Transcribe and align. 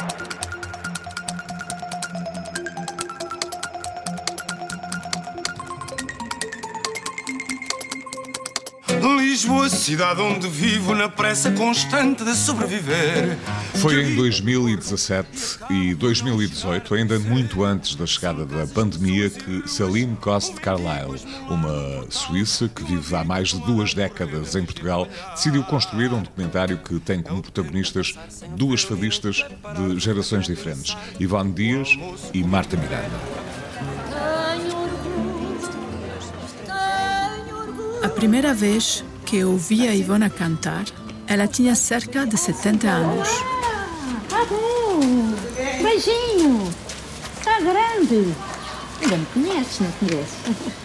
Thank 0.00 0.54
you. 0.54 0.59
Lisboa, 9.20 9.68
cidade 9.68 10.22
onde 10.22 10.48
vivo 10.48 10.94
na 10.94 11.06
pressa 11.06 11.50
constante 11.50 12.24
de 12.24 12.34
sobreviver. 12.34 13.36
Foi 13.74 14.02
em 14.02 14.16
2017 14.16 15.58
e 15.68 15.94
2018, 15.94 16.94
ainda 16.94 17.18
muito 17.18 17.62
antes 17.62 17.94
da 17.94 18.06
chegada 18.06 18.46
da 18.46 18.66
pandemia, 18.66 19.28
que 19.28 19.68
Salim 19.68 20.14
Coste 20.14 20.58
Carlyle, 20.60 21.20
uma 21.50 22.06
suíça 22.08 22.66
que 22.68 22.82
vive 22.82 23.14
há 23.14 23.22
mais 23.22 23.48
de 23.48 23.60
duas 23.60 23.92
décadas 23.92 24.54
em 24.56 24.64
Portugal, 24.64 25.06
decidiu 25.34 25.62
construir 25.64 26.12
um 26.12 26.22
documentário 26.22 26.78
que 26.78 26.98
tem 26.98 27.22
como 27.22 27.42
protagonistas 27.42 28.14
duas 28.56 28.82
fadistas 28.82 29.44
de 29.76 30.00
gerações 30.00 30.46
diferentes, 30.46 30.96
Ivone 31.20 31.52
Dias 31.52 31.90
e 32.32 32.42
Marta 32.42 32.76
Miranda. 32.76 33.20
A 38.02 38.08
primeira 38.08 38.54
vez 38.54 39.04
que 39.30 39.36
eu 39.36 39.52
ouvi 39.52 39.86
a 39.86 39.94
Ivona 39.94 40.28
cantar, 40.28 40.84
ela 41.28 41.46
tinha 41.46 41.76
cerca 41.76 42.26
de 42.26 42.36
70 42.36 42.88
anos. 42.88 43.28
Bom! 44.28 45.00
Beijinho! 45.80 46.68
Tá 47.44 47.60
grande! 47.60 48.34
Ainda 49.00 49.16
me 49.16 49.26
conheces, 49.26 49.78
não 49.78 49.92
conheces? 49.92 50.80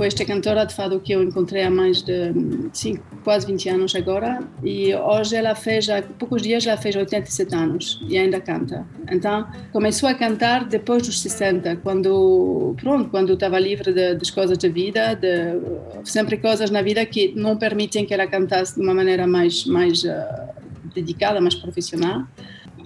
Foi 0.00 0.06
esta 0.06 0.24
cantora 0.24 0.64
de 0.64 0.74
fado 0.74 0.98
que 0.98 1.12
eu 1.12 1.22
encontrei 1.22 1.62
há 1.62 1.70
mais 1.70 2.00
de 2.00 2.32
sim, 2.72 2.98
quase 3.22 3.46
20 3.46 3.68
anos 3.68 3.94
agora 3.94 4.42
e 4.64 4.94
hoje 4.94 5.36
ela 5.36 5.54
fez, 5.54 5.90
há 5.90 6.00
poucos 6.00 6.40
dias 6.40 6.66
ela 6.66 6.78
fez 6.78 6.96
87 6.96 7.54
anos 7.54 8.00
e 8.08 8.16
ainda 8.16 8.40
canta. 8.40 8.86
Então 9.12 9.46
começou 9.70 10.08
a 10.08 10.14
cantar 10.14 10.64
depois 10.64 11.06
dos 11.06 11.20
60, 11.20 11.76
quando 11.84 12.74
pronto, 12.80 13.10
quando 13.10 13.34
estava 13.34 13.58
livre 13.58 13.92
de, 13.92 14.14
das 14.14 14.30
coisas 14.30 14.56
da 14.56 14.70
vida, 14.70 15.14
de, 15.14 15.60
sempre 16.02 16.38
coisas 16.38 16.70
na 16.70 16.80
vida 16.80 17.04
que 17.04 17.34
não 17.36 17.58
permitem 17.58 18.06
que 18.06 18.14
ela 18.14 18.26
cantasse 18.26 18.76
de 18.76 18.80
uma 18.80 18.94
maneira 18.94 19.26
mais 19.26 19.66
mais 19.66 20.02
uh, 20.04 20.08
dedicada, 20.94 21.42
mais 21.42 21.54
profissional. 21.54 22.24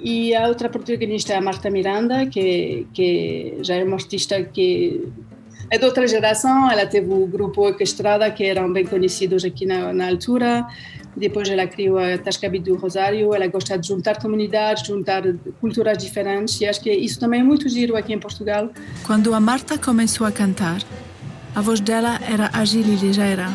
E 0.01 0.35
a 0.35 0.49
outra 0.49 0.69
protagonista 0.69 1.33
é 1.33 1.37
a 1.37 1.41
Marta 1.41 1.71
Miranda, 1.71 2.27
que, 2.27 2.89
que 2.93 3.59
já 3.63 3.77
é 3.77 3.85
uma 3.85 3.95
artista 3.95 4.43
que 4.43 5.13
é 5.71 5.79
de 5.79 5.85
outra 5.85 6.07
geração, 6.07 6.71
ela 6.71 6.87
teve 6.87 7.13
o 7.13 7.27
grupo 7.27 7.63
Orquestrada, 7.63 8.31
que 8.31 8.45
eram 8.45 8.73
bem 8.73 8.85
conhecidos 8.85 9.45
aqui 9.45 9.67
na, 9.67 9.93
na 9.93 10.09
altura. 10.09 10.67
Depois 11.17 11.49
ela 11.49 11.67
criou 11.67 11.99
a 11.99 12.19
Tascabit 12.19 12.65
do 12.65 12.77
Rosário. 12.77 13.35
Ela 13.35 13.47
gosta 13.47 13.79
de 13.79 13.89
juntar 13.89 14.21
comunidades, 14.21 14.87
juntar 14.87 15.23
culturas 15.61 15.97
diferentes. 15.99 16.61
E 16.61 16.67
acho 16.67 16.81
que 16.81 16.93
isso 16.93 17.19
também 17.21 17.41
é 17.41 17.43
muito 17.43 17.69
giro 17.69 17.97
aqui 17.97 18.13
em 18.13 18.19
Portugal. 18.19 18.71
Quando 19.05 19.33
a 19.33 19.41
Marta 19.41 19.79
começou 19.79 20.27
a 20.27 20.33
cantar, 20.33 20.81
a 21.55 21.61
voz 21.61 21.81
dela 21.81 22.19
era 22.29 22.51
ágil 22.53 22.81
e 22.81 22.97
ligeira, 22.97 23.49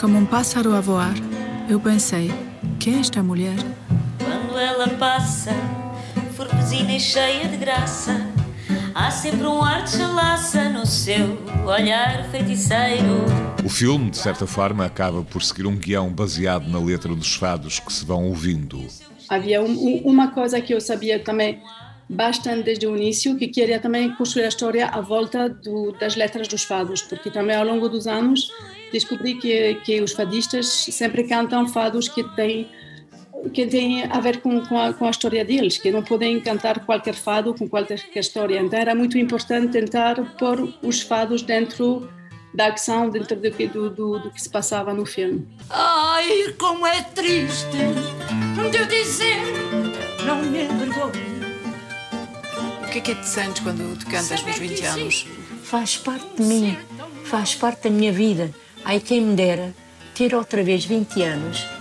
como 0.00 0.16
um 0.16 0.24
pássaro 0.24 0.72
a 0.72 0.80
voar. 0.80 1.14
Eu 1.68 1.80
pensei, 1.80 2.32
quem 2.78 2.96
é 2.96 3.00
esta 3.00 3.22
mulher? 3.22 3.56
Quando 4.18 4.58
ela 4.58 4.88
passa, 4.90 5.52
forpesina 6.36 6.92
e 6.92 7.00
cheia 7.00 7.48
de 7.48 7.56
graça 7.56 8.29
Há 8.94 9.10
sempre 9.10 9.46
um 9.46 9.62
ar 9.62 9.84
de 9.84 9.90
chalaça 9.90 10.68
no 10.68 10.84
seu 10.84 11.38
olhar 11.66 12.28
feiticeiro. 12.30 13.24
O 13.64 13.68
filme, 13.68 14.10
de 14.10 14.18
certa 14.18 14.46
forma, 14.46 14.84
acaba 14.84 15.22
por 15.22 15.42
seguir 15.42 15.66
um 15.66 15.76
guião 15.76 16.10
baseado 16.10 16.68
na 16.68 16.78
letra 16.78 17.14
dos 17.14 17.34
fados 17.34 17.78
que 17.78 17.92
se 17.92 18.04
vão 18.04 18.26
ouvindo. 18.26 18.84
Havia 19.28 19.62
um, 19.62 20.02
uma 20.04 20.28
coisa 20.28 20.60
que 20.60 20.74
eu 20.74 20.80
sabia 20.80 21.18
também 21.18 21.62
bastante 22.08 22.64
desde 22.64 22.86
o 22.86 22.96
início, 22.96 23.36
que 23.36 23.46
queria 23.46 23.78
também 23.78 24.12
construir 24.16 24.44
a 24.44 24.48
história 24.48 24.86
à 24.88 25.00
volta 25.00 25.48
do, 25.48 25.92
das 25.92 26.16
letras 26.16 26.48
dos 26.48 26.64
fados, 26.64 27.02
porque 27.02 27.30
também 27.30 27.54
ao 27.54 27.64
longo 27.64 27.88
dos 27.88 28.06
anos 28.08 28.50
descobri 28.92 29.34
que, 29.34 29.74
que 29.84 30.00
os 30.00 30.12
fadistas 30.12 30.66
sempre 30.66 31.24
cantam 31.24 31.68
fados 31.68 32.08
que 32.08 32.24
têm 32.34 32.68
que 33.48 33.66
tem 33.66 34.04
a 34.04 34.20
ver 34.20 34.40
com, 34.40 34.60
com, 34.66 34.78
a, 34.78 34.92
com, 34.92 35.06
a, 35.06 35.10
história 35.10 35.44
deles, 35.44 35.78
que 35.78 35.90
não 35.90 36.02
podem 36.02 36.40
cantar 36.40 36.84
qualquer 36.84 37.14
fado 37.14 37.54
com 37.54 37.68
qualquer 37.68 37.98
história. 38.14 38.60
Então 38.60 38.78
era 38.78 38.94
muito 38.94 39.16
importante 39.16 39.72
tentar 39.72 40.36
pôr 40.36 40.72
os 40.82 41.00
fados 41.00 41.42
dentro 41.42 42.08
da 42.52 42.68
ação, 42.68 43.08
dentro 43.08 43.36
do 43.36 43.50
que, 43.50 43.66
do, 43.66 43.90
do, 43.90 44.18
do 44.18 44.30
que 44.30 44.42
se 44.42 44.48
passava 44.48 44.92
no 44.92 45.06
filme. 45.06 45.46
Ai, 45.70 46.54
como 46.58 46.86
é 46.86 47.02
triste 47.02 47.70
de 48.70 48.76
eu 48.76 48.86
dizer, 48.86 49.38
não 50.26 50.42
me 50.42 50.64
envergonho. 50.64 51.30
O 52.82 52.90
que 52.90 52.98
é 52.98 53.00
que 53.00 53.12
é 53.12 53.14
te 53.14 53.28
sentes 53.28 53.62
quando 53.62 53.96
tu 53.98 54.06
cantas 54.06 54.42
nos 54.42 54.58
20 54.58 54.84
anos? 54.84 55.26
Faz 55.62 55.96
parte 55.96 56.26
de 56.36 56.42
mim, 56.42 56.76
faz 57.24 57.54
parte 57.54 57.84
da 57.84 57.90
minha 57.90 58.12
vida. 58.12 58.50
Ai, 58.84 58.98
quem 58.98 59.20
me 59.20 59.36
dera 59.36 59.72
ter 60.14 60.34
outra 60.34 60.62
vez 60.62 60.84
20 60.84 61.22
anos 61.22 61.79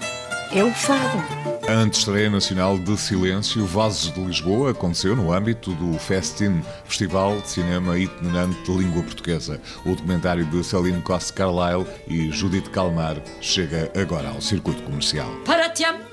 é 0.51 0.63
o 0.63 0.71
fado. 0.73 1.23
A 1.67 1.73
antestreia 1.73 2.29
nacional 2.29 2.77
de 2.77 2.97
Silêncio 2.97 3.65
Vozes 3.65 4.11
de 4.11 4.19
Lisboa 4.19 4.71
aconteceu 4.71 5.15
no 5.15 5.31
âmbito 5.31 5.71
do 5.75 5.97
Festin, 5.99 6.63
Festival 6.85 7.39
de 7.41 7.49
Cinema 7.49 7.97
Itinerante 7.97 8.59
de 8.63 8.77
Língua 8.77 9.03
Portuguesa. 9.03 9.61
O 9.85 9.89
documentário 9.89 10.45
de 10.45 10.63
Celine 10.63 11.01
Costa 11.01 11.33
Carlyle 11.33 11.85
e 12.07 12.31
Judith 12.31 12.69
Calmar 12.71 13.17
chega 13.39 13.91
agora 13.95 14.29
ao 14.29 14.41
circuito 14.41 14.81
comercial. 14.83 15.29
Para 15.45 15.69
te 15.69 15.83
amar 15.83 16.09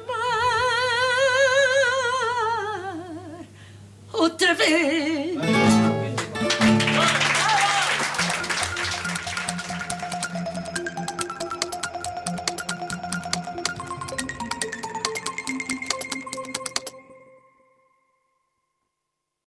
outra 4.12 4.54
vez 4.54 5.25